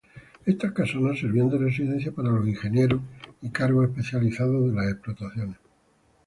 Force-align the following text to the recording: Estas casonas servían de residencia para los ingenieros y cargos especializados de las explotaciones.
Estas 0.47 0.71
casonas 0.71 1.19
servían 1.19 1.51
de 1.51 1.59
residencia 1.59 2.11
para 2.11 2.29
los 2.31 2.47
ingenieros 2.47 3.01
y 3.39 3.51
cargos 3.51 3.87
especializados 3.87 4.67
de 4.71 4.73
las 4.73 4.91
explotaciones. 4.93 5.57